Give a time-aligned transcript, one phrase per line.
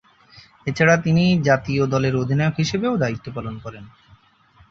[0.67, 3.83] এছাড়া তিনি জাতীয় দলের অধিনায়ক হিসাবেও দায়িত্ব পালন করেন।